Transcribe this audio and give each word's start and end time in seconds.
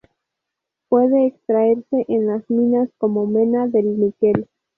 Puede 0.89 1.27
extraerse 1.27 2.05
en 2.09 2.25
las 2.25 2.49
minas 2.49 2.89
como 2.97 3.27
mena 3.27 3.67
del 3.67 3.99
níquel. 3.99 4.47